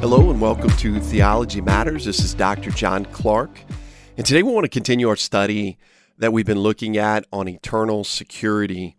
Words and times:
Hello 0.00 0.30
and 0.30 0.40
welcome 0.40 0.70
to 0.78 0.98
Theology 0.98 1.60
Matters. 1.60 2.06
This 2.06 2.20
is 2.20 2.32
Dr. 2.32 2.70
John 2.70 3.04
Clark. 3.04 3.50
And 4.16 4.24
today 4.24 4.42
we 4.42 4.50
want 4.50 4.64
to 4.64 4.70
continue 4.70 5.10
our 5.10 5.14
study 5.14 5.76
that 6.16 6.32
we've 6.32 6.46
been 6.46 6.60
looking 6.60 6.96
at 6.96 7.26
on 7.30 7.46
eternal 7.46 8.02
security. 8.04 8.96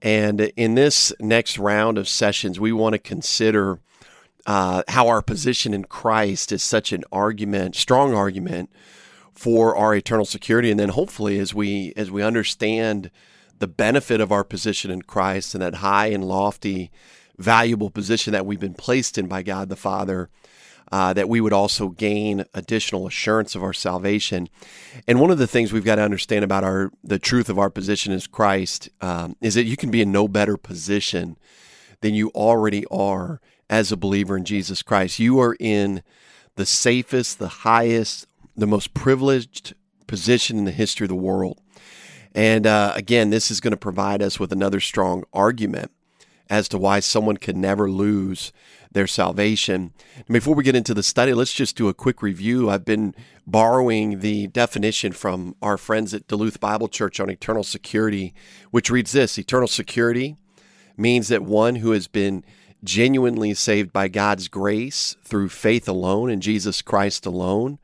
And 0.00 0.40
in 0.40 0.76
this 0.76 1.12
next 1.18 1.58
round 1.58 1.98
of 1.98 2.08
sessions, 2.08 2.60
we 2.60 2.70
want 2.70 2.92
to 2.92 3.00
consider 3.00 3.80
uh, 4.46 4.84
how 4.86 5.08
our 5.08 5.22
position 5.22 5.74
in 5.74 5.86
Christ 5.86 6.52
is 6.52 6.62
such 6.62 6.92
an 6.92 7.02
argument, 7.10 7.74
strong 7.74 8.14
argument 8.14 8.70
for 9.32 9.74
our 9.74 9.92
eternal 9.92 10.24
security. 10.24 10.70
And 10.70 10.78
then 10.78 10.90
hopefully 10.90 11.40
as 11.40 11.52
we 11.52 11.92
as 11.96 12.12
we 12.12 12.22
understand 12.22 13.10
the 13.58 13.66
benefit 13.66 14.20
of 14.20 14.30
our 14.30 14.44
position 14.44 14.92
in 14.92 15.02
Christ 15.02 15.56
and 15.56 15.62
that 15.62 15.74
high 15.76 16.06
and 16.06 16.22
lofty, 16.22 16.92
valuable 17.38 17.90
position 17.90 18.32
that 18.32 18.46
we've 18.46 18.60
been 18.60 18.74
placed 18.74 19.18
in 19.18 19.26
by 19.26 19.42
God 19.42 19.68
the 19.68 19.76
Father, 19.76 20.28
uh, 20.92 21.12
that 21.12 21.28
we 21.28 21.40
would 21.40 21.52
also 21.52 21.88
gain 21.88 22.44
additional 22.54 23.06
assurance 23.06 23.54
of 23.54 23.62
our 23.62 23.72
salvation. 23.72 24.48
And 25.08 25.20
one 25.20 25.30
of 25.30 25.38
the 25.38 25.46
things 25.46 25.72
we've 25.72 25.84
got 25.84 25.96
to 25.96 26.02
understand 26.02 26.44
about 26.44 26.64
our 26.64 26.90
the 27.02 27.18
truth 27.18 27.48
of 27.48 27.58
our 27.58 27.70
position 27.70 28.12
as 28.12 28.26
Christ 28.26 28.90
um, 29.00 29.36
is 29.40 29.54
that 29.54 29.64
you 29.64 29.76
can 29.76 29.90
be 29.90 30.02
in 30.02 30.12
no 30.12 30.28
better 30.28 30.56
position 30.56 31.36
than 32.00 32.14
you 32.14 32.28
already 32.30 32.84
are 32.90 33.40
as 33.70 33.90
a 33.90 33.96
believer 33.96 34.36
in 34.36 34.44
Jesus 34.44 34.82
Christ. 34.82 35.18
You 35.18 35.40
are 35.40 35.56
in 35.58 36.02
the 36.56 36.66
safest, 36.66 37.38
the 37.38 37.48
highest, 37.48 38.26
the 38.56 38.66
most 38.66 38.94
privileged 38.94 39.74
position 40.06 40.58
in 40.58 40.64
the 40.64 40.70
history 40.70 41.06
of 41.06 41.08
the 41.08 41.14
world. 41.14 41.60
And 42.34 42.66
uh, 42.66 42.92
again, 42.94 43.30
this 43.30 43.50
is 43.50 43.60
going 43.60 43.70
to 43.70 43.76
provide 43.76 44.20
us 44.20 44.38
with 44.38 44.52
another 44.52 44.80
strong 44.80 45.24
argument 45.32 45.92
as 46.50 46.68
to 46.68 46.78
why 46.78 47.00
someone 47.00 47.36
can 47.36 47.60
never 47.60 47.90
lose 47.90 48.52
their 48.92 49.06
salvation. 49.06 49.92
Before 50.28 50.54
we 50.54 50.62
get 50.62 50.76
into 50.76 50.94
the 50.94 51.02
study, 51.02 51.34
let's 51.34 51.52
just 51.52 51.76
do 51.76 51.88
a 51.88 51.94
quick 51.94 52.22
review. 52.22 52.70
I've 52.70 52.84
been 52.84 53.14
borrowing 53.46 54.20
the 54.20 54.46
definition 54.46 55.12
from 55.12 55.56
our 55.60 55.76
friends 55.76 56.14
at 56.14 56.28
Duluth 56.28 56.60
Bible 56.60 56.88
Church 56.88 57.18
on 57.18 57.28
eternal 57.28 57.64
security, 57.64 58.34
which 58.70 58.90
reads 58.90 59.12
this 59.12 59.38
Eternal 59.38 59.68
security 59.68 60.36
means 60.96 61.28
that 61.28 61.42
one 61.42 61.76
who 61.76 61.90
has 61.90 62.06
been 62.06 62.44
genuinely 62.84 63.54
saved 63.54 63.92
by 63.92 64.08
God's 64.08 64.46
grace 64.48 65.16
through 65.24 65.48
faith 65.48 65.88
alone 65.88 66.30
in 66.30 66.40
Jesus 66.40 66.82
Christ 66.82 67.26
alone 67.26 67.78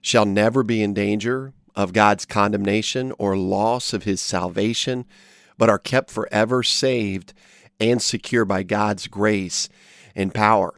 shall 0.00 0.24
never 0.24 0.62
be 0.62 0.82
in 0.82 0.94
danger 0.94 1.52
of 1.76 1.92
God's 1.92 2.24
condemnation 2.24 3.12
or 3.18 3.36
loss 3.36 3.92
of 3.92 4.04
his 4.04 4.20
salvation, 4.20 5.04
but 5.58 5.68
are 5.68 5.78
kept 5.78 6.10
forever 6.10 6.62
saved 6.62 7.34
and 7.80 8.00
secure 8.00 8.44
by 8.44 8.62
God's 8.62 9.06
grace 9.06 9.68
and 10.14 10.32
power. 10.34 10.74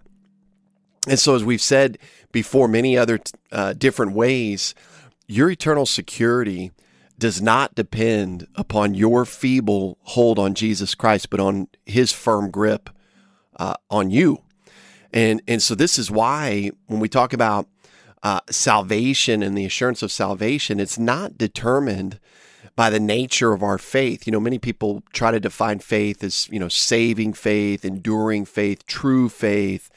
And 1.07 1.19
so, 1.19 1.35
as 1.35 1.45
we've 1.45 1.63
said 1.63 1.99
before, 2.33 2.69
many 2.69 2.97
other 2.97 3.21
uh, 3.53 3.73
different 3.73 4.13
ways, 4.13 4.75
your 5.27 5.51
eternal 5.51 5.87
security 5.87 6.73
does 7.19 7.41
not 7.41 7.75
depend 7.75 8.47
upon 8.55 8.95
your 8.95 9.25
feeble 9.25 9.99
hold 10.03 10.39
on 10.39 10.55
Jesus 10.55 10.95
Christ, 10.95 11.31
but 11.31 11.41
on 11.41 11.69
his 11.87 12.13
firm 12.13 12.51
grip 12.51 12.91
uh, 13.57 13.75
on 13.91 14.11
you. 14.11 14.43
And, 15.13 15.41
and 15.49 15.63
so, 15.63 15.75
this 15.75 15.99
is 15.99 16.11
why 16.11 16.73
when 16.87 17.01
we 17.01 17.09
talk 17.09 17.33
about 17.33 17.67
uh, 18.23 18.41
salvation 18.51 19.43
and 19.43 19.57
the 19.57 19.65
assurance 19.65 20.03
of 20.03 20.13
salvation, 20.13 20.81
it's 20.81 20.99
not 20.99 21.39
determined 21.39 22.19
by 22.79 22.91
the 22.91 23.01
nature 23.01 23.53
of 23.53 23.61
our 23.61 23.77
faith. 23.77 24.25
You 24.25 24.31
know, 24.31 24.39
many 24.39 24.61
people 24.61 25.03
try 25.13 25.33
to 25.33 25.41
define 25.41 25.81
faith 25.81 26.23
as, 26.23 26.49
you 26.49 26.61
know, 26.61 26.69
saving 26.69 27.33
faith, 27.33 27.85
enduring 27.85 28.45
faith, 28.45 28.87
true 28.87 29.29
faith. 29.29 29.91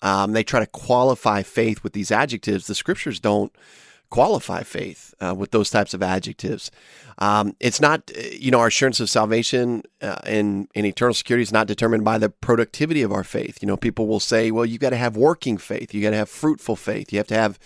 Um, 0.00 0.30
they 0.30 0.44
try 0.44 0.60
to 0.60 0.66
qualify 0.66 1.42
faith 1.42 1.82
with 1.82 1.92
these 1.92 2.12
adjectives. 2.12 2.68
The 2.68 2.76
scriptures 2.76 3.18
don't 3.18 3.52
qualify 4.10 4.62
faith 4.62 5.12
uh, 5.20 5.34
with 5.36 5.50
those 5.50 5.70
types 5.70 5.92
of 5.92 6.04
adjectives. 6.04 6.70
Um, 7.18 7.56
it's 7.58 7.80
not, 7.80 8.08
you 8.32 8.52
know, 8.52 8.60
our 8.60 8.68
assurance 8.68 9.00
of 9.00 9.10
salvation 9.10 9.82
uh, 10.00 10.20
and, 10.24 10.68
and 10.76 10.86
eternal 10.86 11.14
security 11.14 11.42
is 11.42 11.52
not 11.52 11.66
determined 11.66 12.04
by 12.04 12.16
the 12.18 12.30
productivity 12.30 13.02
of 13.02 13.10
our 13.10 13.24
faith. 13.24 13.58
You 13.60 13.66
know, 13.66 13.76
people 13.76 14.06
will 14.06 14.20
say, 14.20 14.52
well, 14.52 14.64
you've 14.64 14.80
got 14.80 14.90
to 14.90 14.96
have 14.96 15.16
working 15.16 15.58
faith, 15.58 15.92
you 15.92 16.00
got 16.00 16.10
to 16.10 16.16
have 16.18 16.28
fruitful 16.28 16.76
faith, 16.76 17.12
you 17.12 17.18
have 17.18 17.26
to 17.26 17.34
have, 17.34 17.58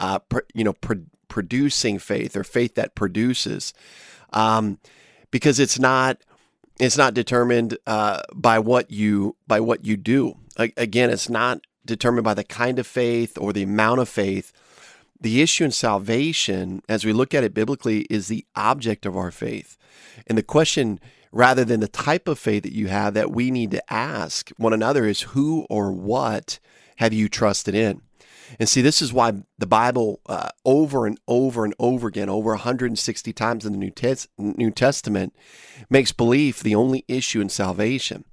uh, 0.00 0.18
pr- 0.18 0.40
you 0.52 0.64
know, 0.64 0.72
pr- 0.72 1.06
producing 1.30 1.98
faith 1.98 2.36
or 2.36 2.44
faith 2.44 2.74
that 2.74 2.94
produces, 2.94 3.72
um, 4.34 4.78
because 5.30 5.58
it's 5.58 5.78
not. 5.78 6.18
It's 6.78 6.96
not 6.96 7.12
determined 7.12 7.76
uh, 7.86 8.22
by 8.34 8.58
what 8.58 8.90
you 8.90 9.36
by 9.46 9.60
what 9.60 9.84
you 9.84 9.98
do. 9.98 10.36
Again, 10.56 11.10
it's 11.10 11.28
not 11.28 11.60
determined 11.84 12.24
by 12.24 12.32
the 12.32 12.44
kind 12.44 12.78
of 12.78 12.86
faith 12.86 13.36
or 13.38 13.52
the 13.52 13.64
amount 13.64 14.00
of 14.00 14.08
faith 14.08 14.50
the 15.20 15.42
issue 15.42 15.64
in 15.64 15.70
salvation, 15.70 16.82
as 16.88 17.04
we 17.04 17.12
look 17.12 17.34
at 17.34 17.44
it 17.44 17.52
biblically, 17.52 18.00
is 18.08 18.28
the 18.28 18.46
object 18.56 19.04
of 19.04 19.16
our 19.16 19.30
faith. 19.30 19.76
And 20.26 20.38
the 20.38 20.42
question, 20.42 20.98
rather 21.30 21.64
than 21.64 21.80
the 21.80 21.88
type 21.88 22.26
of 22.26 22.38
faith 22.38 22.62
that 22.62 22.72
you 22.72 22.88
have, 22.88 23.14
that 23.14 23.30
we 23.30 23.50
need 23.50 23.70
to 23.72 23.92
ask 23.92 24.50
one 24.56 24.72
another 24.72 25.06
is 25.06 25.20
who 25.22 25.66
or 25.68 25.92
what 25.92 26.58
have 26.96 27.12
you 27.12 27.28
trusted 27.28 27.74
in? 27.74 28.00
And 28.58 28.68
see, 28.68 28.82
this 28.82 29.00
is 29.00 29.12
why 29.12 29.32
the 29.58 29.66
Bible, 29.66 30.20
uh, 30.26 30.50
over 30.64 31.06
and 31.06 31.18
over 31.28 31.64
and 31.64 31.74
over 31.78 32.08
again, 32.08 32.28
over 32.28 32.50
160 32.50 33.32
times 33.32 33.64
in 33.64 33.72
the 33.72 33.78
New, 33.78 33.90
Tes- 33.90 34.28
New 34.38 34.70
Testament, 34.70 35.34
makes 35.88 36.12
belief 36.12 36.60
the 36.60 36.74
only 36.74 37.04
issue 37.08 37.40
in 37.40 37.48
salvation. 37.48 38.24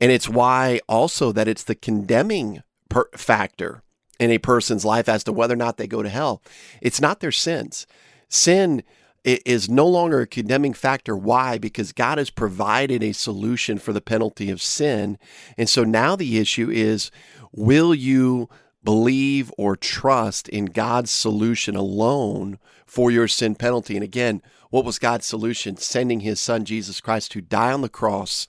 And 0.00 0.12
it's 0.12 0.28
why 0.28 0.80
also 0.88 1.32
that 1.32 1.48
it's 1.48 1.64
the 1.64 1.74
condemning 1.74 2.62
per- 2.88 3.08
factor 3.16 3.82
in 4.18 4.30
a 4.30 4.38
person's 4.38 4.84
life 4.84 5.08
as 5.08 5.24
to 5.24 5.32
whether 5.32 5.54
or 5.54 5.58
not 5.58 5.76
they 5.76 5.86
go 5.86 6.02
to 6.02 6.08
hell. 6.08 6.42
It's 6.80 7.00
not 7.00 7.20
their 7.20 7.32
sins. 7.32 7.86
Sin 8.28 8.82
is 9.24 9.70
no 9.70 9.86
longer 9.86 10.20
a 10.20 10.26
condemning 10.26 10.74
factor. 10.74 11.16
Why? 11.16 11.56
Because 11.56 11.92
God 11.92 12.18
has 12.18 12.28
provided 12.28 13.02
a 13.02 13.12
solution 13.12 13.78
for 13.78 13.92
the 13.92 14.02
penalty 14.02 14.50
of 14.50 14.60
sin. 14.60 15.18
And 15.56 15.68
so 15.68 15.82
now 15.82 16.14
the 16.14 16.38
issue 16.38 16.70
is 16.70 17.10
will 17.50 17.94
you 17.94 18.48
believe 18.84 19.52
or 19.58 19.76
trust 19.76 20.48
in 20.48 20.66
God's 20.66 21.10
solution 21.10 21.74
alone 21.74 22.58
for 22.86 23.10
your 23.10 23.26
sin 23.28 23.54
penalty? 23.54 23.94
And 23.96 24.04
again, 24.04 24.42
what 24.70 24.84
was 24.84 24.98
God's 24.98 25.26
solution? 25.26 25.76
Sending 25.76 26.20
his 26.20 26.40
son 26.40 26.64
Jesus 26.64 27.00
Christ 27.00 27.32
to 27.32 27.40
die 27.40 27.72
on 27.72 27.80
the 27.80 27.88
cross 27.88 28.46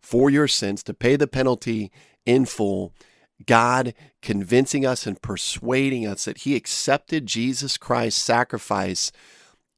for 0.00 0.30
your 0.30 0.48
sins, 0.48 0.82
to 0.84 0.94
pay 0.94 1.16
the 1.16 1.26
penalty 1.26 1.90
in 2.24 2.44
full 2.44 2.92
God 3.46 3.94
convincing 4.22 4.84
us 4.84 5.06
and 5.06 5.20
persuading 5.20 6.06
us 6.06 6.24
that 6.24 6.38
He 6.38 6.56
accepted 6.56 7.26
Jesus 7.26 7.76
Christ's 7.76 8.22
sacrifice 8.22 9.12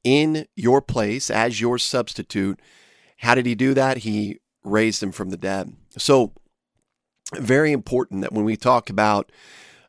in 0.03 0.47
your 0.55 0.81
place 0.81 1.29
as 1.29 1.61
your 1.61 1.77
substitute. 1.77 2.59
How 3.17 3.35
did 3.35 3.45
He 3.45 3.55
do 3.55 3.73
that? 3.73 3.97
He 3.97 4.39
raised 4.63 5.03
Him 5.03 5.11
from 5.11 5.29
the 5.29 5.37
dead. 5.37 5.75
So, 5.97 6.33
very 7.35 7.71
important 7.71 8.21
that 8.21 8.33
when 8.33 8.45
we 8.45 8.57
talk 8.57 8.89
about 8.89 9.31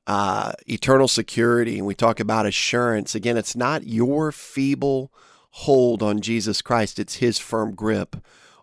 uh, 0.07 0.53
eternal 0.67 1.09
security 1.09 1.79
and 1.79 1.87
we 1.87 1.95
talk 1.95 2.21
about 2.21 2.47
assurance, 2.47 3.15
again, 3.15 3.37
it's 3.37 3.57
not 3.57 3.87
your 3.87 4.33
feeble 4.33 5.13
hold 5.57 6.03
on 6.03 6.21
Jesus 6.21 6.63
Christ, 6.63 6.99
it's 6.99 7.17
His 7.17 7.39
firm 7.39 7.75
grip 7.75 8.17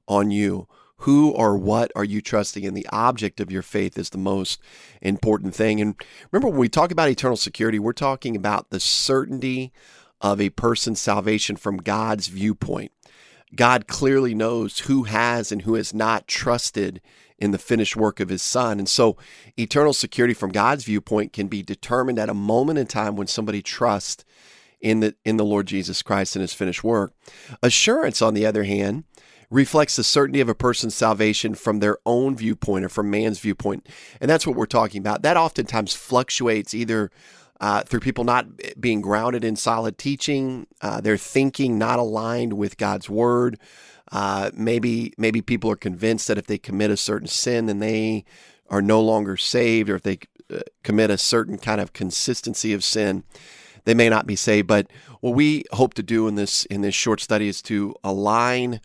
on 0.07 0.31
you. 0.31 0.67
Who 1.03 1.31
or 1.31 1.57
what 1.57 1.93
are 1.95 2.03
you 2.03 2.19
trusting 2.21 2.63
in? 2.63 2.73
The 2.73 2.87
object 2.91 3.39
of 3.39 3.49
your 3.49 3.61
faith 3.61 3.97
is 3.97 4.09
the 4.09 4.17
most 4.17 4.59
important 5.01 5.55
thing. 5.55 5.79
And 5.79 5.95
remember, 6.29 6.49
when 6.49 6.59
we 6.59 6.67
talk 6.67 6.91
about 6.91 7.07
eternal 7.07 7.37
security, 7.37 7.79
we're 7.79 7.93
talking 7.93 8.35
about 8.35 8.69
the 8.69 8.81
certainty 8.81 9.71
of 10.19 10.41
a 10.41 10.49
person's 10.49 10.99
salvation 10.99 11.55
from 11.55 11.77
God's 11.77 12.27
viewpoint. 12.27 12.91
God 13.55 13.87
clearly 13.87 14.35
knows 14.35 14.79
who 14.79 15.03
has 15.03 15.53
and 15.53 15.61
who 15.61 15.75
has 15.75 15.93
not 15.93 16.27
trusted 16.27 16.99
in 17.39 17.51
the 17.51 17.57
finished 17.57 17.95
work 17.95 18.19
of 18.19 18.29
his 18.29 18.41
son. 18.41 18.77
And 18.77 18.87
so 18.87 19.17
eternal 19.57 19.93
security 19.93 20.33
from 20.33 20.51
God's 20.51 20.83
viewpoint 20.83 21.33
can 21.33 21.47
be 21.47 21.63
determined 21.63 22.19
at 22.19 22.29
a 22.29 22.33
moment 22.33 22.79
in 22.79 22.85
time 22.85 23.15
when 23.15 23.27
somebody 23.27 23.61
trusts 23.61 24.25
in 24.81 24.99
the 24.99 25.15
in 25.25 25.37
the 25.37 25.45
Lord 25.45 25.65
Jesus 25.67 26.01
Christ 26.01 26.35
and 26.35 26.41
his 26.41 26.53
finished 26.53 26.83
work. 26.83 27.13
Assurance 27.63 28.21
on 28.21 28.33
the 28.33 28.45
other 28.45 28.63
hand 28.63 29.03
reflects 29.49 29.95
the 29.95 30.03
certainty 30.03 30.41
of 30.41 30.49
a 30.49 30.55
person's 30.55 30.95
salvation 30.95 31.55
from 31.55 31.79
their 31.79 31.97
own 32.05 32.35
viewpoint 32.35 32.85
or 32.85 32.89
from 32.89 33.09
man's 33.09 33.39
viewpoint. 33.39 33.87
And 34.21 34.29
that's 34.29 34.45
what 34.45 34.55
we're 34.55 34.67
talking 34.67 34.99
about. 34.99 35.23
That 35.23 35.37
oftentimes 35.37 35.95
fluctuates 35.95 36.73
either 36.73 37.09
uh, 37.59 37.81
through 37.81 37.99
people 37.99 38.23
not 38.23 38.47
being 38.79 39.01
grounded 39.01 39.43
in 39.43 39.55
solid 39.55 39.97
teaching, 39.97 40.67
uh, 40.81 41.01
their 41.01 41.17
thinking 41.17 41.77
not 41.77 41.99
aligned 41.99 42.53
with 42.53 42.77
God's 42.77 43.09
word. 43.09 43.59
Uh, 44.11 44.51
maybe 44.53 45.13
maybe 45.17 45.41
people 45.41 45.69
are 45.71 45.75
convinced 45.75 46.27
that 46.27 46.37
if 46.37 46.47
they 46.47 46.57
commit 46.57 46.89
a 46.91 46.97
certain 46.97 47.27
sin, 47.27 47.67
then 47.67 47.79
they 47.79 48.25
are 48.69 48.81
no 48.81 49.01
longer 49.01 49.37
saved, 49.37 49.89
or 49.89 49.95
if 49.95 50.03
they 50.03 50.19
uh, 50.53 50.59
commit 50.83 51.09
a 51.09 51.17
certain 51.17 51.57
kind 51.57 51.79
of 51.79 51.93
consistency 51.93 52.73
of 52.73 52.83
sin, 52.83 53.23
they 53.85 53.93
may 53.93 54.09
not 54.09 54.25
be 54.25 54.35
saved. 54.35 54.67
But 54.67 54.87
what 55.21 55.35
we 55.35 55.63
hope 55.73 55.93
to 55.95 56.03
do 56.03 56.27
in 56.27 56.35
this 56.35 56.65
in 56.65 56.81
this 56.81 56.95
short 56.95 57.21
study 57.21 57.47
is 57.47 57.61
to 57.63 57.95
align 58.03 58.81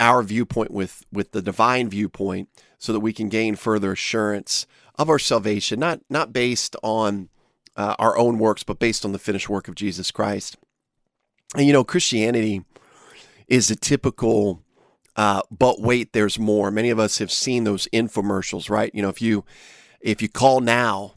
our 0.00 0.22
viewpoint 0.22 0.70
with 0.70 1.04
with 1.12 1.32
the 1.32 1.42
divine 1.42 1.88
viewpoint 1.88 2.48
so 2.78 2.92
that 2.92 3.00
we 3.00 3.12
can 3.12 3.28
gain 3.28 3.56
further 3.56 3.92
assurance 3.92 4.66
of 4.96 5.10
our 5.10 5.18
salvation, 5.18 5.78
not, 5.78 6.00
not 6.08 6.32
based 6.32 6.76
on 6.82 7.28
uh, 7.76 7.94
our 7.98 8.16
own 8.16 8.38
works, 8.38 8.62
but 8.62 8.78
based 8.78 9.04
on 9.04 9.12
the 9.12 9.18
finished 9.18 9.48
work 9.48 9.68
of 9.68 9.74
Jesus 9.74 10.10
Christ. 10.10 10.56
And 11.54 11.66
you 11.66 11.72
know, 11.72 11.84
Christianity 11.84 12.64
is 13.48 13.70
a 13.70 13.76
typical, 13.76 14.62
uh, 15.16 15.42
but 15.50 15.80
wait, 15.80 16.12
there's 16.12 16.38
more. 16.38 16.70
Many 16.70 16.90
of 16.90 16.98
us 16.98 17.18
have 17.18 17.32
seen 17.32 17.64
those 17.64 17.88
infomercials, 17.92 18.70
right? 18.70 18.90
You 18.94 19.02
know, 19.02 19.08
if 19.08 19.22
you 19.22 19.44
if 20.00 20.22
you 20.22 20.28
call 20.28 20.60
now, 20.60 21.14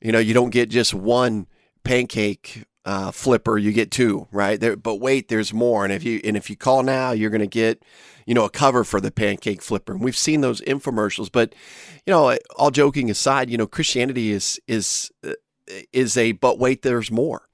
you 0.00 0.12
know, 0.12 0.18
you 0.18 0.34
don't 0.34 0.50
get 0.50 0.70
just 0.70 0.94
one 0.94 1.46
pancake 1.84 2.64
uh, 2.84 3.10
flipper, 3.10 3.58
you 3.58 3.72
get 3.72 3.90
two, 3.90 4.26
right? 4.32 4.58
There, 4.58 4.76
but 4.76 4.96
wait, 4.96 5.28
there's 5.28 5.52
more. 5.52 5.84
And 5.84 5.92
if 5.92 6.02
you 6.02 6.20
and 6.24 6.36
if 6.36 6.50
you 6.50 6.56
call 6.56 6.82
now, 6.82 7.12
you're 7.12 7.30
going 7.30 7.40
to 7.40 7.46
get, 7.46 7.84
you 8.26 8.34
know, 8.34 8.44
a 8.44 8.50
cover 8.50 8.84
for 8.84 9.00
the 9.00 9.10
pancake 9.10 9.62
flipper. 9.62 9.92
And 9.92 10.02
we've 10.02 10.16
seen 10.16 10.40
those 10.40 10.60
infomercials. 10.62 11.30
But, 11.30 11.54
you 12.06 12.12
know, 12.12 12.36
all 12.56 12.70
joking 12.70 13.10
aside, 13.10 13.50
you 13.50 13.56
know, 13.56 13.66
Christianity 13.66 14.32
is 14.32 14.60
is 14.66 15.10
uh, 15.24 15.34
is 15.92 16.16
a 16.16 16.32
but 16.32 16.58
wait, 16.58 16.82
there's 16.82 17.10
more. 17.10 17.48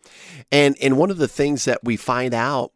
And 0.51 0.77
and 0.81 0.97
one 0.97 1.11
of 1.11 1.19
the 1.19 1.29
things 1.29 1.67
that 1.67 1.85
we 1.85 1.97
find 1.97 2.33
out 2.33 2.73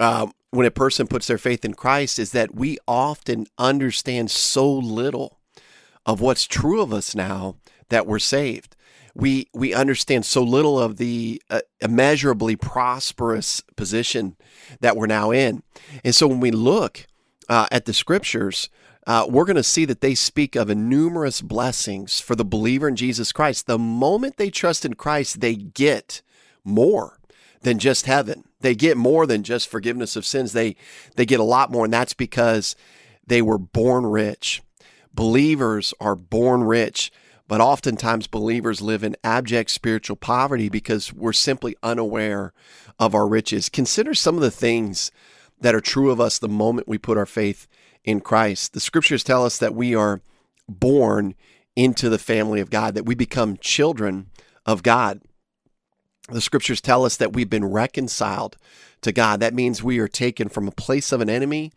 um, 0.00 0.32
when 0.54 0.66
a 0.66 0.70
person 0.70 1.06
puts 1.08 1.26
their 1.26 1.38
faith 1.38 1.64
in 1.64 1.74
Christ 1.74 2.18
is 2.18 2.30
that 2.32 2.54
we 2.54 2.78
often 2.86 3.46
understand 3.58 4.30
so 4.30 4.72
little 4.72 5.40
of 6.06 6.20
what's 6.20 6.46
true 6.46 6.80
of 6.80 6.92
us 6.92 7.14
now 7.14 7.56
that 7.88 8.06
we're 8.06 8.20
saved. 8.20 8.76
We 9.16 9.48
we 9.52 9.74
understand 9.74 10.24
so 10.24 10.42
little 10.42 10.78
of 10.78 10.96
the 10.96 11.42
uh, 11.50 11.60
immeasurably 11.80 12.56
prosperous 12.56 13.62
position 13.76 14.36
that 14.80 14.96
we're 14.96 15.06
now 15.06 15.30
in, 15.30 15.62
and 16.04 16.14
so 16.14 16.26
when 16.26 16.40
we 16.40 16.50
look 16.50 17.06
uh, 17.48 17.66
at 17.70 17.84
the 17.84 17.92
scriptures, 17.92 18.68
uh, 19.06 19.26
we're 19.28 19.44
going 19.44 19.54
to 19.54 19.62
see 19.62 19.84
that 19.84 20.00
they 20.00 20.16
speak 20.16 20.56
of 20.56 20.68
numerous 20.68 21.40
blessings 21.40 22.20
for 22.20 22.34
the 22.34 22.44
believer 22.44 22.88
in 22.88 22.96
Jesus 22.96 23.30
Christ. 23.30 23.66
The 23.66 23.78
moment 23.78 24.36
they 24.36 24.50
trust 24.50 24.84
in 24.84 24.94
Christ, 24.94 25.40
they 25.40 25.54
get 25.54 26.22
more 26.64 27.18
than 27.64 27.78
just 27.78 28.06
heaven. 28.06 28.44
They 28.60 28.74
get 28.74 28.96
more 28.96 29.26
than 29.26 29.42
just 29.42 29.68
forgiveness 29.68 30.16
of 30.16 30.24
sins. 30.24 30.52
They 30.52 30.76
they 31.16 31.26
get 31.26 31.40
a 31.40 31.44
lot 31.44 31.72
more, 31.72 31.84
and 31.84 31.92
that's 31.92 32.14
because 32.14 32.76
they 33.26 33.42
were 33.42 33.58
born 33.58 34.06
rich. 34.06 34.62
Believers 35.12 35.94
are 36.00 36.14
born 36.14 36.64
rich, 36.64 37.10
but 37.48 37.60
oftentimes 37.60 38.26
believers 38.26 38.80
live 38.80 39.02
in 39.02 39.16
abject 39.24 39.70
spiritual 39.70 40.16
poverty 40.16 40.68
because 40.68 41.12
we're 41.12 41.32
simply 41.32 41.74
unaware 41.82 42.52
of 42.98 43.14
our 43.14 43.26
riches. 43.26 43.68
Consider 43.68 44.14
some 44.14 44.36
of 44.36 44.42
the 44.42 44.50
things 44.50 45.10
that 45.60 45.74
are 45.74 45.80
true 45.80 46.10
of 46.10 46.20
us 46.20 46.38
the 46.38 46.48
moment 46.48 46.88
we 46.88 46.98
put 46.98 47.18
our 47.18 47.26
faith 47.26 47.66
in 48.04 48.20
Christ. 48.20 48.72
The 48.72 48.80
scriptures 48.80 49.24
tell 49.24 49.44
us 49.44 49.58
that 49.58 49.74
we 49.74 49.94
are 49.94 50.20
born 50.68 51.34
into 51.76 52.08
the 52.08 52.18
family 52.18 52.60
of 52.60 52.70
God, 52.70 52.94
that 52.94 53.06
we 53.06 53.14
become 53.14 53.56
children 53.56 54.30
of 54.66 54.82
God. 54.82 55.20
The 56.30 56.40
scriptures 56.40 56.80
tell 56.80 57.04
us 57.04 57.16
that 57.16 57.32
we've 57.32 57.50
been 57.50 57.66
reconciled 57.66 58.56
to 59.02 59.12
God. 59.12 59.40
That 59.40 59.54
means 59.54 59.82
we 59.82 59.98
are 59.98 60.08
taken 60.08 60.48
from 60.48 60.66
a 60.66 60.72
place 60.72 61.12
of 61.12 61.20
an 61.20 61.28
enemy 61.28 61.72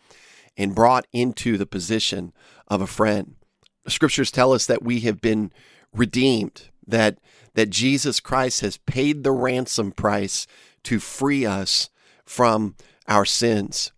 and 0.55 0.73
brought 0.73 1.05
into 1.11 1.57
the 1.57 1.65
position 1.65 2.33
of 2.67 2.81
a 2.81 2.87
friend. 2.87 3.35
The 3.83 3.91
scriptures 3.91 4.31
tell 4.31 4.53
us 4.53 4.65
that 4.65 4.83
we 4.83 5.01
have 5.01 5.21
been 5.21 5.51
redeemed, 5.93 6.69
that, 6.85 7.19
that 7.55 7.69
Jesus 7.69 8.19
Christ 8.19 8.61
has 8.61 8.77
paid 8.77 9.23
the 9.23 9.31
ransom 9.31 9.91
price 9.91 10.47
to 10.83 10.99
free 10.99 11.45
us 11.45 11.89
from 12.25 12.75
our 13.07 13.25
sins. 13.25 13.91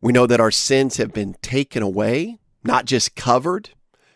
We 0.00 0.12
know 0.12 0.26
that 0.26 0.40
our 0.40 0.50
sins 0.50 0.96
have 0.96 1.12
been 1.12 1.36
taken 1.42 1.82
away, 1.82 2.38
not 2.64 2.86
just 2.86 3.14
covered, 3.14 3.70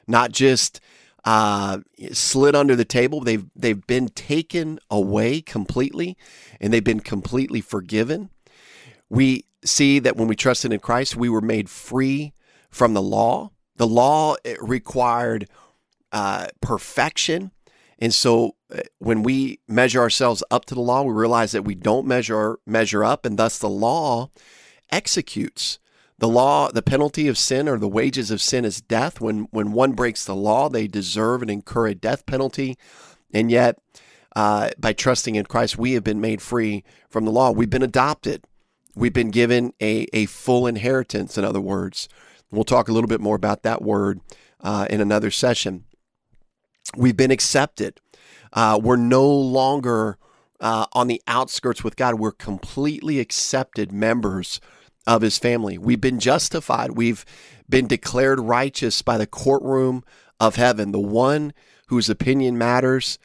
not 0.06 0.32
just 0.32 0.81
uh, 1.26 1.81
slid 2.12 2.55
under 2.55 2.76
the 2.76 2.84
table. 2.84 3.20
They've 3.20 3.44
they've 3.56 3.84
been 3.87 4.08
taken 4.08 4.78
away 4.88 5.43
completely, 5.43 6.17
and 6.61 6.73
they've 6.73 6.82
been 6.82 7.00
completely 7.00 7.61
forgiven. 7.61 8.31
We 9.11 9.44
see 9.64 9.99
that 9.99 10.17
when 10.17 10.28
we 10.28 10.37
trusted 10.37 10.73
in 10.73 10.78
Christ, 10.78 11.17
we 11.17 11.28
were 11.28 11.40
made 11.40 11.69
free 11.69 12.32
from 12.70 12.94
the 12.94 13.02
law. 13.02 13.50
The 13.75 13.88
law 13.88 14.37
required 14.61 15.49
uh, 16.12 16.46
perfection, 16.62 17.50
and 17.99 18.14
so 18.14 18.55
uh, 18.73 18.81
when 18.99 19.25
we 19.25 19.58
measure 19.67 20.00
ourselves 20.00 20.44
up 20.50 20.64
to 20.67 20.76
the 20.76 20.81
law, 20.81 21.02
we 21.02 21.12
realize 21.12 21.50
that 21.52 21.64
we 21.64 21.75
don't 21.75 22.06
measure 22.06 22.61
measure 22.64 23.02
up, 23.02 23.26
and 23.26 23.37
thus 23.37 23.58
the 23.58 23.69
law 23.69 24.31
executes. 24.93 25.81
The 26.18 26.28
law, 26.28 26.70
the 26.70 26.82
penalty 26.82 27.28
of 27.28 27.36
sin 27.36 27.68
or 27.68 27.78
the 27.78 27.88
wages 27.88 28.30
of 28.30 28.40
sin 28.40 28.64
is 28.64 28.80
death. 28.80 29.20
When 29.20 29.48
when 29.50 29.72
one 29.72 29.92
breaks 29.92 30.24
the 30.24 30.34
law, 30.34 30.68
they 30.68 30.86
deserve 30.86 31.42
and 31.42 31.50
incur 31.50 31.88
a 31.88 31.94
death 31.94 32.24
penalty. 32.24 32.78
And 33.34 33.50
yet, 33.50 33.78
uh, 34.34 34.70
by 34.78 34.92
trusting 34.92 35.34
in 35.34 35.44
Christ, 35.44 35.76
we 35.76 35.92
have 35.92 36.04
been 36.04 36.20
made 36.20 36.40
free 36.40 36.84
from 37.10 37.24
the 37.24 37.30
law. 37.30 37.50
We've 37.50 37.70
been 37.70 37.82
adopted. 37.82 38.44
We've 38.94 39.12
been 39.12 39.30
given 39.30 39.74
a, 39.80 40.06
a 40.14 40.24
full 40.26 40.66
inheritance, 40.66 41.36
in 41.36 41.44
other 41.44 41.60
words. 41.60 42.08
We'll 42.50 42.64
talk 42.64 42.88
a 42.88 42.92
little 42.92 43.08
bit 43.08 43.20
more 43.20 43.36
about 43.36 43.62
that 43.64 43.82
word 43.82 44.20
uh, 44.60 44.86
in 44.88 45.02
another 45.02 45.30
session. 45.30 45.84
We've 46.96 47.16
been 47.16 47.30
accepted. 47.30 48.00
Uh, 48.52 48.80
we're 48.82 48.96
no 48.96 49.28
longer 49.28 50.16
uh, 50.60 50.86
on 50.92 51.08
the 51.08 51.20
outskirts 51.26 51.84
with 51.84 51.96
God. 51.96 52.14
We're 52.14 52.32
completely 52.32 53.20
accepted 53.20 53.92
members 53.92 54.60
of 55.06 55.23
his 55.23 55.38
family. 55.38 55.79
We've 55.79 56.00
been 56.00 56.19
justified. 56.19 56.93
We've 56.93 57.25
been 57.69 57.87
declared 57.87 58.41
righteous 58.41 59.03
by 59.03 59.19
the 59.19 59.26
courtroom 59.26 60.05
of 60.41 60.56
heaven. 60.56 60.93
The 60.93 60.99
one 60.99 61.53
whose 61.88 62.11
opinion 62.11 62.58
matters 62.58 63.19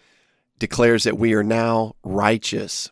declares 0.59 1.03
that 1.03 1.17
we 1.17 1.33
are 1.33 1.43
now 1.43 1.95
righteous. 2.03 2.91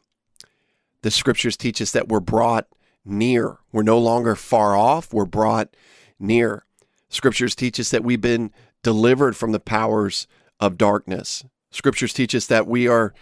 The 1.01 1.11
scriptures 1.11 1.55
teach 1.55 1.81
us 1.81 1.91
that 1.91 2.09
we're 2.09 2.19
brought 2.19 2.67
near. 3.05 3.57
We're 3.71 3.83
no 3.83 3.99
longer 3.99 4.35
far 4.35 4.75
off, 4.75 5.13
we're 5.13 5.25
brought 5.25 5.75
near. 6.19 6.65
Scriptures 7.09 7.55
teach 7.55 7.79
us 7.79 7.91
that 7.91 8.03
we've 8.03 8.21
been 8.21 8.51
delivered 8.83 9.35
from 9.35 9.51
the 9.51 9.59
powers 9.59 10.27
of 10.59 10.77
darkness. 10.77 11.43
Scriptures 11.71 12.13
teach 12.13 12.35
us 12.35 12.47
that 12.47 12.67
we 12.67 12.87
are 12.87 13.13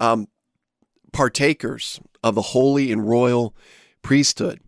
um, 0.00 0.28
partakers 1.12 2.00
of 2.22 2.34
the 2.34 2.42
holy 2.42 2.90
and 2.92 3.08
royal 3.08 3.54
priesthood. 4.02 4.60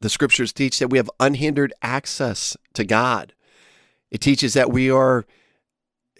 The 0.00 0.08
scriptures 0.08 0.52
teach 0.52 0.78
that 0.78 0.90
we 0.90 0.98
have 0.98 1.10
unhindered 1.18 1.72
access 1.82 2.56
to 2.74 2.84
God. 2.84 3.34
It 4.10 4.20
teaches 4.20 4.54
that 4.54 4.70
we 4.70 4.90
are 4.90 5.26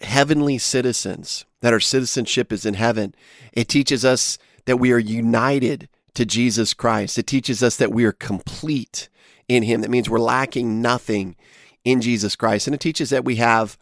heavenly 0.01 0.57
citizens, 0.57 1.45
that 1.61 1.73
our 1.73 1.79
citizenship 1.79 2.51
is 2.51 2.65
in 2.65 2.73
heaven. 2.75 3.13
It 3.53 3.67
teaches 3.67 4.05
us 4.05 4.37
that 4.65 4.77
we 4.77 4.91
are 4.91 4.99
united 4.99 5.89
to 6.13 6.25
Jesus 6.25 6.73
Christ. 6.73 7.17
It 7.17 7.27
teaches 7.27 7.63
us 7.63 7.77
that 7.77 7.91
we 7.91 8.05
are 8.05 8.11
complete 8.11 9.09
in 9.47 9.63
Him. 9.63 9.81
That 9.81 9.89
means 9.89 10.09
we're 10.09 10.19
lacking 10.19 10.81
nothing 10.81 11.35
in 11.83 12.01
Jesus 12.01 12.35
Christ. 12.35 12.67
And 12.67 12.73
it 12.73 12.81
teaches 12.81 13.09
that 13.09 13.25
we 13.25 13.37
have 13.37 13.77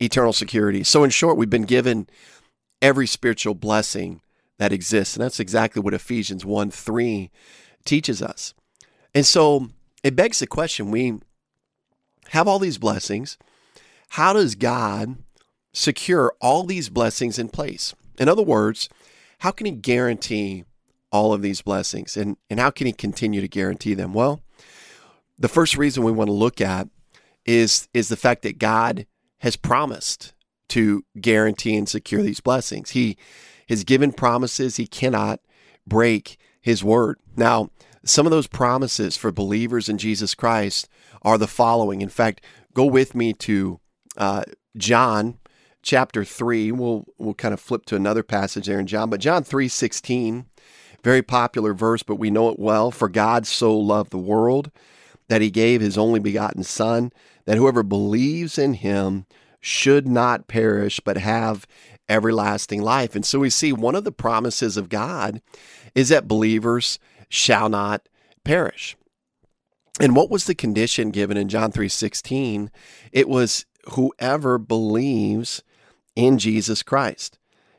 eternal 0.00 0.32
security. 0.32 0.84
So, 0.84 1.04
in 1.04 1.10
short, 1.10 1.36
we've 1.36 1.50
been 1.50 1.62
given 1.62 2.08
every 2.80 3.06
spiritual 3.06 3.54
blessing 3.54 4.20
that 4.58 4.72
exists. 4.72 5.16
And 5.16 5.24
that's 5.24 5.40
exactly 5.40 5.80
what 5.80 5.94
Ephesians 5.94 6.44
1 6.44 6.70
3 6.70 7.30
teaches 7.84 8.22
us. 8.22 8.54
And 9.14 9.26
so 9.26 9.68
it 10.02 10.16
begs 10.16 10.38
the 10.38 10.46
question 10.46 10.90
we 10.90 11.18
have 12.30 12.48
all 12.48 12.58
these 12.58 12.78
blessings. 12.78 13.36
How 14.10 14.32
does 14.32 14.54
God 14.54 15.16
secure 15.72 16.34
all 16.40 16.64
these 16.64 16.88
blessings 16.88 17.38
in 17.38 17.48
place? 17.48 17.94
In 18.18 18.28
other 18.28 18.42
words, 18.42 18.88
how 19.38 19.50
can 19.50 19.66
He 19.66 19.72
guarantee 19.72 20.64
all 21.10 21.32
of 21.32 21.42
these 21.42 21.62
blessings 21.62 22.16
and, 22.16 22.36
and 22.48 22.58
how 22.58 22.70
can 22.70 22.86
He 22.86 22.92
continue 22.92 23.40
to 23.40 23.48
guarantee 23.48 23.94
them? 23.94 24.14
Well, 24.14 24.40
the 25.38 25.48
first 25.48 25.76
reason 25.76 26.04
we 26.04 26.12
want 26.12 26.28
to 26.28 26.34
look 26.34 26.60
at 26.60 26.88
is, 27.44 27.88
is 27.92 28.08
the 28.08 28.16
fact 28.16 28.42
that 28.42 28.58
God 28.58 29.06
has 29.38 29.56
promised 29.56 30.34
to 30.68 31.04
guarantee 31.20 31.76
and 31.76 31.88
secure 31.88 32.22
these 32.22 32.40
blessings. 32.40 32.90
He 32.90 33.16
has 33.68 33.84
given 33.84 34.12
promises, 34.12 34.76
He 34.76 34.86
cannot 34.86 35.40
break 35.86 36.38
His 36.60 36.84
word. 36.84 37.18
Now, 37.36 37.70
some 38.04 38.26
of 38.26 38.30
those 38.30 38.46
promises 38.46 39.16
for 39.16 39.30
believers 39.30 39.88
in 39.88 39.98
Jesus 39.98 40.34
Christ 40.34 40.88
are 41.22 41.38
the 41.38 41.46
following. 41.46 42.00
In 42.00 42.08
fact, 42.08 42.44
go 42.74 42.84
with 42.84 43.14
me 43.14 43.32
to 43.34 43.80
uh, 44.16 44.44
John 44.76 45.38
chapter 45.82 46.24
3. 46.24 46.72
We'll, 46.72 47.04
we'll 47.18 47.34
kind 47.34 47.54
of 47.54 47.60
flip 47.60 47.86
to 47.86 47.96
another 47.96 48.22
passage 48.22 48.66
there 48.66 48.80
in 48.80 48.86
John, 48.86 49.10
but 49.10 49.20
John 49.20 49.44
3 49.44 49.68
16, 49.68 50.46
very 51.02 51.22
popular 51.22 51.74
verse, 51.74 52.02
but 52.02 52.16
we 52.16 52.30
know 52.30 52.48
it 52.48 52.58
well. 52.58 52.90
For 52.90 53.08
God 53.08 53.46
so 53.46 53.76
loved 53.76 54.10
the 54.10 54.18
world 54.18 54.70
that 55.28 55.40
he 55.40 55.50
gave 55.50 55.80
his 55.80 55.96
only 55.96 56.20
begotten 56.20 56.62
Son, 56.62 57.12
that 57.44 57.56
whoever 57.56 57.82
believes 57.82 58.58
in 58.58 58.74
him 58.74 59.26
should 59.60 60.08
not 60.08 60.48
perish, 60.48 61.00
but 61.00 61.16
have 61.16 61.66
everlasting 62.08 62.82
life. 62.82 63.14
And 63.14 63.24
so 63.24 63.38
we 63.38 63.50
see 63.50 63.72
one 63.72 63.94
of 63.94 64.04
the 64.04 64.12
promises 64.12 64.76
of 64.76 64.88
God 64.88 65.40
is 65.94 66.08
that 66.08 66.28
believers 66.28 66.98
shall 67.32 67.70
not 67.70 68.08
perish. 68.44 68.94
And 69.98 70.14
what 70.14 70.30
was 70.30 70.44
the 70.44 70.54
condition 70.54 71.10
given 71.10 71.38
in 71.38 71.48
John 71.48 71.72
3:16? 71.72 72.70
It 73.10 73.26
was 73.26 73.64
whoever 73.92 74.58
believes 74.58 75.62
in 76.14 76.38
Jesus 76.38 76.82
Christ. 76.82 77.38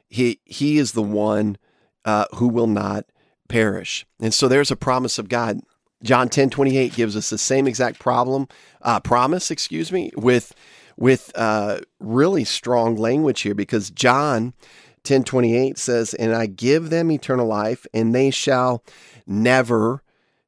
He, 0.10 0.40
he 0.44 0.80
is 0.80 0.94
the 0.94 1.04
one 1.04 1.58
uh, 2.04 2.26
who 2.36 2.48
will 2.48 2.68
not 2.68 3.06
perish. 3.48 4.06
And 4.20 4.34
so 4.34 4.48
there's 4.48 4.72
a 4.72 4.76
promise 4.76 5.20
of 5.20 5.30
God. 5.30 5.62
John 6.02 6.30
10 6.30 6.50
28 6.50 6.94
gives 6.94 7.16
us 7.16 7.30
the 7.30 7.38
same 7.38 7.68
exact 7.68 8.00
problem, 8.00 8.48
uh, 8.82 9.00
promise, 9.00 9.52
excuse 9.52 9.92
me, 9.92 10.12
with, 10.16 10.54
with 10.98 11.32
uh, 11.36 11.82
really 12.00 12.44
strong 12.44 12.96
language 12.96 13.42
here 13.42 13.56
because 13.56 13.92
John 13.92 14.54
10 15.04 15.24
28 15.24 15.78
says, 15.78 16.14
And 16.14 16.34
I 16.34 16.46
give 16.46 16.90
them 16.90 17.12
eternal 17.12 17.48
life, 17.48 17.86
and 17.94 18.14
they 18.14 18.32
shall 18.32 18.84
never 19.26 20.04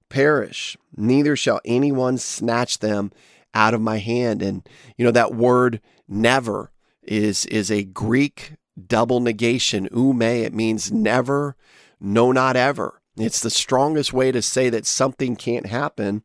perish, 0.09 0.77
neither 0.95 1.35
shall 1.35 1.61
anyone 1.65 2.17
snatch 2.17 2.79
them 2.79 3.11
out 3.53 3.73
of 3.73 3.81
my 3.81 3.97
hand. 3.97 4.41
And, 4.41 4.67
you 4.97 5.05
know, 5.05 5.11
that 5.11 5.35
word 5.35 5.81
never 6.07 6.71
is, 7.03 7.45
is 7.47 7.71
a 7.71 7.83
Greek 7.83 8.53
double 8.87 9.19
negation, 9.19 9.87
ou 9.95 10.13
mē. 10.13 10.43
It 10.43 10.53
means 10.53 10.91
never, 10.91 11.55
no, 11.99 12.31
not 12.31 12.55
ever. 12.55 13.01
It's 13.17 13.39
the 13.39 13.49
strongest 13.49 14.13
way 14.13 14.31
to 14.31 14.41
say 14.41 14.69
that 14.69 14.85
something 14.85 15.35
can't 15.35 15.67
happen. 15.67 16.23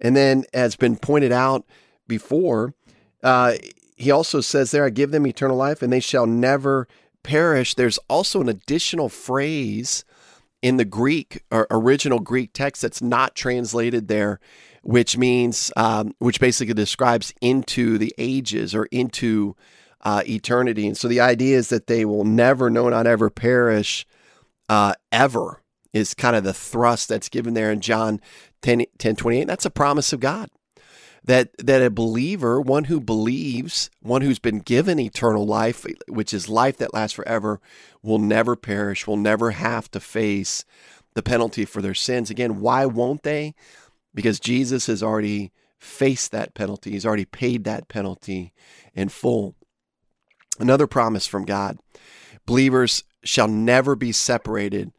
And 0.00 0.14
then, 0.14 0.44
as 0.52 0.76
been 0.76 0.96
pointed 0.96 1.32
out 1.32 1.64
before, 2.06 2.74
uh, 3.22 3.54
he 3.96 4.10
also 4.10 4.42
says 4.42 4.70
there, 4.70 4.84
I 4.84 4.90
give 4.90 5.10
them 5.10 5.26
eternal 5.26 5.56
life 5.56 5.80
and 5.80 5.90
they 5.90 6.00
shall 6.00 6.26
never 6.26 6.86
perish. 7.26 7.74
There's 7.74 7.98
also 8.08 8.40
an 8.40 8.48
additional 8.48 9.08
phrase 9.08 10.04
in 10.62 10.76
the 10.76 10.84
Greek 10.84 11.42
or 11.50 11.66
original 11.70 12.20
Greek 12.20 12.52
text 12.52 12.82
that's 12.82 13.02
not 13.02 13.34
translated 13.34 14.08
there, 14.08 14.40
which 14.82 15.18
means, 15.18 15.72
um, 15.76 16.14
which 16.18 16.40
basically 16.40 16.74
describes 16.74 17.34
into 17.40 17.98
the 17.98 18.14
ages 18.16 18.74
or 18.74 18.84
into 18.86 19.56
uh, 20.02 20.22
eternity. 20.26 20.86
And 20.86 20.96
so 20.96 21.08
the 21.08 21.20
idea 21.20 21.58
is 21.58 21.68
that 21.68 21.88
they 21.88 22.04
will 22.04 22.24
never, 22.24 22.70
no, 22.70 22.88
not 22.88 23.06
ever 23.06 23.28
perish 23.28 24.06
uh, 24.68 24.94
ever 25.10 25.62
is 25.92 26.14
kind 26.14 26.36
of 26.36 26.44
the 26.44 26.52
thrust 26.52 27.08
that's 27.08 27.28
given 27.28 27.54
there 27.54 27.72
in 27.72 27.80
John 27.80 28.20
10, 28.62 28.84
10 28.98 29.16
28. 29.16 29.46
That's 29.46 29.64
a 29.64 29.70
promise 29.70 30.12
of 30.12 30.20
God. 30.20 30.48
That, 31.26 31.50
that 31.58 31.82
a 31.82 31.90
believer, 31.90 32.60
one 32.60 32.84
who 32.84 33.00
believes, 33.00 33.90
one 34.00 34.22
who's 34.22 34.38
been 34.38 34.60
given 34.60 35.00
eternal 35.00 35.44
life, 35.44 35.84
which 36.08 36.32
is 36.32 36.48
life 36.48 36.76
that 36.78 36.94
lasts 36.94 37.16
forever, 37.16 37.60
will 38.00 38.20
never 38.20 38.54
perish, 38.54 39.06
will 39.06 39.16
never 39.16 39.50
have 39.50 39.90
to 39.90 40.00
face 40.00 40.64
the 41.14 41.22
penalty 41.22 41.64
for 41.64 41.82
their 41.82 41.94
sins. 41.94 42.30
Again, 42.30 42.60
why 42.60 42.86
won't 42.86 43.24
they? 43.24 43.54
Because 44.14 44.38
Jesus 44.38 44.86
has 44.86 45.02
already 45.02 45.50
faced 45.78 46.30
that 46.32 46.54
penalty, 46.54 46.92
He's 46.92 47.06
already 47.06 47.24
paid 47.24 47.64
that 47.64 47.88
penalty 47.88 48.52
in 48.94 49.08
full. 49.08 49.56
Another 50.58 50.86
promise 50.86 51.26
from 51.26 51.44
God 51.44 51.78
believers 52.46 53.02
shall 53.24 53.48
never 53.48 53.96
be 53.96 54.12
separated 54.12 54.92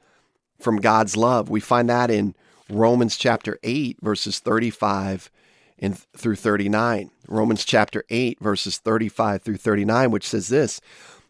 from 0.60 0.78
God's 0.78 1.16
love. 1.16 1.50
We 1.50 1.62
find 1.62 1.90
that 1.90 2.12
in 2.12 2.36
Romans 2.70 3.16
chapter 3.16 3.58
8, 3.64 4.00
verses 4.02 4.40
35 4.40 5.32
and 5.80 5.98
through 6.16 6.36
39. 6.36 7.12
Romans 7.28 7.66
chapter 7.66 8.04
8, 8.10 8.40
verses 8.40 8.78
35 8.78 9.42
through 9.42 9.58
39, 9.58 10.12
which 10.12 10.28
says 10.28 10.48
this 10.48 10.82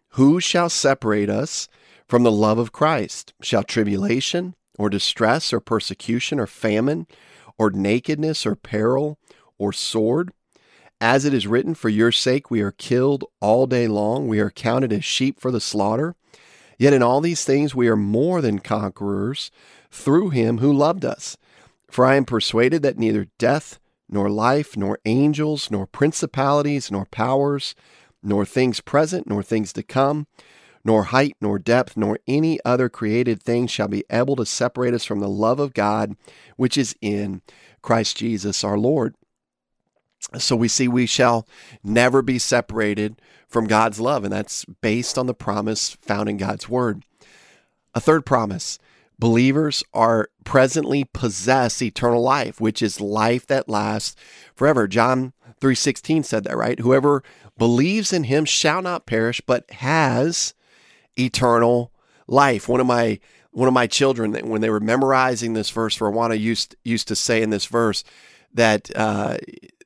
Who 0.09 0.39
shall 0.39 0.69
separate 0.69 1.29
us 1.29 1.67
from 2.07 2.23
the 2.23 2.31
love 2.31 2.57
of 2.57 2.71
Christ? 2.71 3.33
Shall 3.41 3.63
tribulation, 3.63 4.55
or 4.77 4.89
distress, 4.89 5.51
or 5.51 5.59
persecution, 5.59 6.39
or 6.39 6.47
famine, 6.47 7.07
or 7.57 7.71
nakedness, 7.71 8.45
or 8.45 8.55
peril, 8.55 9.17
or 9.57 9.73
sword? 9.73 10.31
As 10.99 11.25
it 11.25 11.33
is 11.33 11.45
written, 11.45 11.75
For 11.75 11.89
your 11.89 12.11
sake 12.11 12.49
we 12.49 12.61
are 12.61 12.71
killed 12.71 13.25
all 13.39 13.67
day 13.67 13.87
long, 13.87 14.27
we 14.27 14.39
are 14.39 14.49
counted 14.49 14.91
as 14.91 15.05
sheep 15.05 15.39
for 15.39 15.51
the 15.51 15.61
slaughter. 15.61 16.15
Yet 16.79 16.93
in 16.93 17.03
all 17.03 17.21
these 17.21 17.43
things 17.43 17.75
we 17.75 17.87
are 17.87 17.95
more 17.95 18.41
than 18.41 18.59
conquerors 18.59 19.51
through 19.91 20.29
him 20.29 20.59
who 20.59 20.71
loved 20.71 21.05
us. 21.05 21.37
For 21.89 22.05
I 22.05 22.15
am 22.15 22.25
persuaded 22.25 22.81
that 22.83 22.97
neither 22.97 23.27
death, 23.37 23.79
nor 24.09 24.29
life, 24.29 24.77
nor 24.77 24.99
angels, 25.05 25.69
nor 25.69 25.85
principalities, 25.85 26.91
nor 26.91 27.05
powers, 27.05 27.75
nor 28.23 28.45
things 28.45 28.81
present, 28.81 29.27
nor 29.27 29.43
things 29.43 29.73
to 29.73 29.83
come, 29.83 30.27
nor 30.83 31.03
height, 31.03 31.35
nor 31.41 31.59
depth, 31.59 31.97
nor 31.97 32.19
any 32.27 32.59
other 32.63 32.89
created 32.89 33.41
thing 33.41 33.67
shall 33.67 33.87
be 33.87 34.03
able 34.09 34.35
to 34.35 34.45
separate 34.45 34.93
us 34.93 35.03
from 35.03 35.19
the 35.19 35.29
love 35.29 35.59
of 35.59 35.73
God 35.73 36.15
which 36.55 36.77
is 36.77 36.95
in 37.01 37.41
Christ 37.81 38.17
Jesus 38.17 38.63
our 38.63 38.77
Lord. 38.77 39.15
So 40.37 40.55
we 40.55 40.67
see 40.67 40.87
we 40.87 41.05
shall 41.05 41.47
never 41.83 42.21
be 42.21 42.39
separated 42.39 43.21
from 43.47 43.65
God's 43.65 43.99
love, 43.99 44.23
and 44.23 44.33
that's 44.33 44.65
based 44.81 45.17
on 45.17 45.25
the 45.25 45.33
promise 45.33 45.91
found 46.01 46.27
in 46.27 46.37
God's 46.37 46.67
word. 46.67 47.03
A 47.93 48.01
third 48.01 48.25
promise 48.25 48.77
believers 49.19 49.83
are 49.93 50.29
presently 50.43 51.03
possess 51.03 51.81
eternal 51.81 52.21
life 52.21 52.61
which 52.61 52.81
is 52.81 53.01
life 53.01 53.45
that 53.47 53.69
lasts 53.69 54.15
forever. 54.55 54.87
John 54.87 55.33
3.16 55.61 56.25
said 56.25 56.43
that 56.43 56.57
right? 56.57 56.79
Whoever 56.79 57.23
believes 57.57 58.13
in 58.13 58.25
him 58.25 58.45
shall 58.45 58.81
not 58.81 59.05
perish 59.05 59.41
but 59.41 59.69
has 59.71 60.53
eternal 61.17 61.91
life. 62.27 62.69
One 62.69 62.79
of 62.79 62.87
my 62.87 63.19
one 63.51 63.67
of 63.67 63.73
my 63.73 63.87
children 63.87 64.33
when 64.47 64.61
they 64.61 64.69
were 64.69 64.79
memorizing 64.79 65.53
this 65.53 65.71
verse 65.71 65.95
for 65.95 66.07
a 66.07 66.11
while 66.11 66.33
used 66.33 66.75
used 66.83 67.07
to 67.07 67.15
say 67.15 67.41
in 67.41 67.49
this 67.49 67.65
verse 67.65 68.03
that 68.53 68.91
uh, 68.95 69.37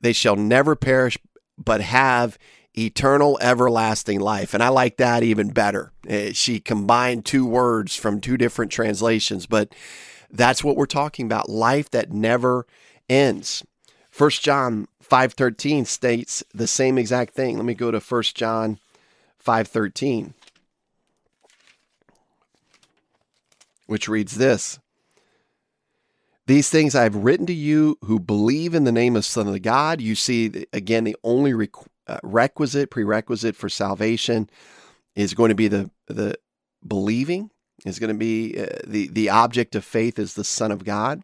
they 0.02 0.12
shall 0.12 0.36
never 0.36 0.76
perish 0.76 1.16
but 1.56 1.80
have 1.80 2.38
eternal 2.76 3.38
everlasting 3.40 4.20
life. 4.20 4.54
And 4.54 4.62
i 4.62 4.68
like 4.68 4.96
that 4.96 5.22
even 5.22 5.50
better. 5.50 5.92
Uh, 6.08 6.32
she 6.32 6.60
combined 6.60 7.24
two 7.24 7.46
words 7.46 7.96
from 7.96 8.20
two 8.20 8.36
different 8.36 8.72
translations 8.72 9.46
but 9.46 9.74
that's 10.30 10.64
what 10.64 10.76
we're 10.76 10.86
talking 10.86 11.26
about 11.26 11.48
life 11.50 11.90
that 11.90 12.12
never 12.12 12.66
ends. 13.08 13.64
First 14.10 14.42
john 14.42 14.88
5.13 15.02 15.86
states 15.86 16.42
the 16.54 16.66
same 16.66 16.96
exact 16.96 17.34
thing. 17.34 17.56
Let 17.56 17.66
me 17.66 17.74
go 17.74 17.90
to 17.90 18.00
First 18.00 18.36
john 18.36 18.78
5.13 19.44 20.32
which 23.86 24.08
reads 24.08 24.36
this. 24.36 24.78
These 26.46 26.70
things 26.70 26.94
I 26.94 27.02
have 27.02 27.14
written 27.14 27.46
to 27.46 27.52
you 27.52 27.98
who 28.04 28.18
believe 28.18 28.74
in 28.74 28.84
the 28.84 28.90
name 28.90 29.16
of 29.16 29.24
Son 29.24 29.46
of 29.46 29.62
God. 29.62 30.00
You 30.00 30.14
see, 30.14 30.66
again, 30.72 31.04
the 31.04 31.16
only 31.22 31.52
uh, 32.06 32.18
requisite, 32.22 32.90
prerequisite 32.90 33.56
for 33.56 33.68
salvation 33.68 34.48
is 35.14 35.34
going 35.34 35.50
to 35.50 35.54
be 35.54 35.68
the, 35.68 35.90
the 36.06 36.34
believing, 36.86 37.50
is 37.84 37.98
going 37.98 38.08
to 38.08 38.18
be 38.18 38.58
uh, 38.58 38.78
the, 38.86 39.08
the 39.08 39.28
object 39.28 39.74
of 39.74 39.84
faith 39.84 40.18
is 40.18 40.34
the 40.34 40.44
Son 40.44 40.72
of 40.72 40.84
God. 40.84 41.22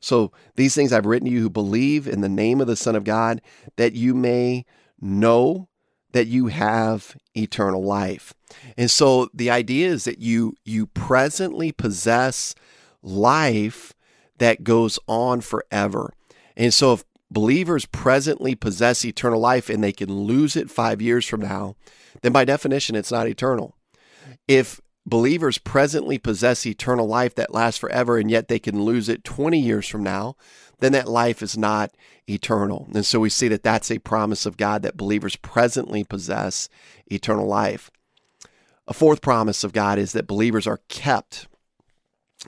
So 0.00 0.32
these 0.54 0.74
things 0.74 0.92
I've 0.92 1.06
written 1.06 1.26
to 1.26 1.32
you 1.32 1.42
who 1.42 1.50
believe 1.50 2.06
in 2.06 2.20
the 2.20 2.28
name 2.28 2.60
of 2.60 2.66
the 2.66 2.76
Son 2.76 2.94
of 2.94 3.04
God, 3.04 3.40
that 3.76 3.94
you 3.94 4.14
may 4.14 4.64
know 5.00 5.68
that 6.12 6.26
you 6.26 6.46
have 6.46 7.16
eternal 7.34 7.82
life. 7.82 8.32
And 8.76 8.90
so 8.90 9.28
the 9.34 9.50
idea 9.50 9.88
is 9.88 10.04
that 10.04 10.20
you 10.20 10.54
you 10.64 10.86
presently 10.86 11.70
possess 11.72 12.54
life 13.02 13.92
that 14.38 14.64
goes 14.64 14.98
on 15.06 15.40
forever. 15.40 16.12
And 16.56 16.72
so 16.72 16.94
if 16.94 17.04
believers 17.30 17.86
presently 17.86 18.54
possess 18.54 19.04
eternal 19.04 19.40
life 19.40 19.68
and 19.68 19.82
they 19.82 19.92
can 19.92 20.22
lose 20.22 20.56
it 20.56 20.70
5 20.70 21.02
years 21.02 21.26
from 21.26 21.40
now, 21.40 21.76
then 22.22 22.32
by 22.32 22.44
definition 22.44 22.96
it's 22.96 23.12
not 23.12 23.28
eternal. 23.28 23.76
If 24.46 24.80
believers 25.06 25.58
presently 25.58 26.18
possess 26.18 26.66
eternal 26.66 27.06
life 27.06 27.34
that 27.34 27.54
lasts 27.54 27.78
forever 27.78 28.18
and 28.18 28.30
yet 28.30 28.48
they 28.48 28.58
can 28.58 28.82
lose 28.82 29.08
it 29.08 29.24
20 29.24 29.58
years 29.58 29.88
from 29.88 30.02
now, 30.02 30.36
then 30.80 30.92
that 30.92 31.08
life 31.08 31.42
is 31.42 31.56
not 31.56 31.92
eternal. 32.28 32.88
And 32.94 33.04
so 33.04 33.18
we 33.20 33.30
see 33.30 33.48
that 33.48 33.62
that's 33.62 33.90
a 33.90 33.98
promise 33.98 34.46
of 34.46 34.56
God 34.56 34.82
that 34.82 34.96
believers 34.96 35.36
presently 35.36 36.04
possess 36.04 36.68
eternal 37.06 37.46
life. 37.46 37.90
A 38.86 38.94
fourth 38.94 39.20
promise 39.20 39.64
of 39.64 39.72
God 39.72 39.98
is 39.98 40.12
that 40.12 40.26
believers 40.26 40.66
are 40.66 40.80
kept 40.88 41.48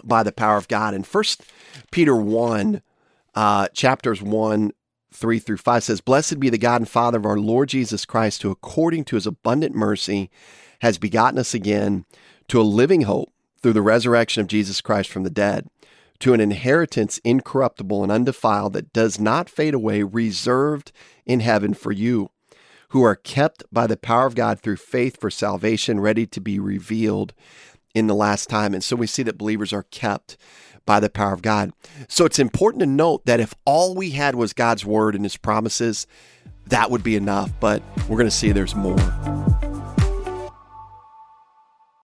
by 0.05 0.23
the 0.23 0.33
power 0.33 0.57
of 0.57 0.69
God. 0.69 0.95
In 0.95 1.03
First 1.03 1.43
Peter 1.91 2.15
1, 2.15 2.83
uh, 3.35 3.69
chapters 3.69 4.23
1, 4.23 4.73
3 5.13 5.39
through 5.39 5.57
5 5.57 5.85
says, 5.85 6.01
Blessed 6.01 6.41
be 6.41 6.51
the 6.51 6.59
God 6.59 6.83
and 6.83 6.89
Father 6.89 7.19
of 7.19 7.27
our 7.27 7.39
Lord 7.39 7.69
Jesus 7.69 8.05
Christ, 8.05 8.43
who 8.43 8.51
according 8.51 9.05
to 9.05 9.17
his 9.17 9.27
abundant 9.27 9.75
mercy 9.75 10.31
has 10.81 10.99
begotten 10.99 11.39
us 11.39 11.55
again 11.55 12.05
to 12.49 12.61
a 12.61 12.63
living 12.63 13.03
hope 13.03 13.33
through 13.63 13.73
the 13.73 13.83
resurrection 13.83 14.41
of 14.41 14.47
Jesus 14.47 14.81
Christ 14.81 15.11
from 15.11 15.23
the 15.23 15.31
dead, 15.31 15.69
to 16.21 16.33
an 16.33 16.41
inheritance 16.41 17.19
incorruptible 17.19 18.03
and 18.03 18.13
undefiled 18.13 18.73
that 18.73 18.93
does 18.93 19.21
not 19.21 19.51
fade 19.51 19.75
away, 19.75 20.03
reserved 20.03 20.93
in 21.27 21.41
heaven 21.41 21.75
for 21.75 21.93
you, 21.93 22.31
who 22.91 23.03
are 23.03 23.17
kept 23.17 23.63
by 23.73 23.87
the 23.87 23.97
power 23.97 24.27
of 24.27 24.35
God 24.35 24.61
through 24.61 24.77
faith 24.77 25.21
for 25.21 25.31
salvation, 25.31 26.01
ready 26.01 26.27
to 26.27 26.41
be 26.41 26.59
revealed 26.59 27.33
in 27.95 28.07
the 28.07 28.15
last 28.15 28.49
time. 28.49 28.75
And 28.75 28.83
so 28.85 28.97
we 28.97 29.07
see 29.07 29.23
that 29.25 29.39
believers 29.39 29.73
are 29.73 29.85
kept 29.85 30.37
by 30.87 31.01
the 31.01 31.11
power 31.11 31.33
of 31.33 31.43
God. 31.43 31.73
So 32.09 32.25
it's 32.25 32.39
important 32.39 32.81
to 32.81 32.87
note 32.87 33.25
that 33.27 33.41
if 33.41 33.55
all 33.65 33.95
we 33.95 34.11
had 34.11 34.35
was 34.35 34.53
God's 34.53 34.85
word 34.85 35.15
and 35.15 35.25
his 35.25 35.37
promises, 35.37 36.07
that 36.67 36.91
would 36.91 37.03
be 37.03 37.17
enough, 37.17 37.53
but 37.61 37.83
we're 38.09 38.17
going 38.17 38.27
to 38.27 38.31
see 38.31 38.53
there's 38.53 38.75
more. 38.75 38.99